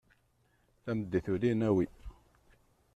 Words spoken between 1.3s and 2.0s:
ula i nawi.